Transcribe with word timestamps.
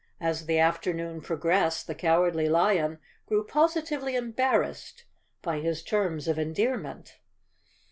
As 0.19 0.47
the 0.47 0.57
afternoon 0.57 1.21
progressed 1.21 1.85
the 1.85 1.93
Cowardly 1.93 2.49
Lion 2.49 2.97
grew 3.27 3.45
positively 3.45 4.13
embar¬ 4.13 4.59
rassed 4.61 5.03
by 5.43 5.59
his 5.59 5.83
terms 5.83 6.27
of 6.27 6.39
endearment. 6.39 7.19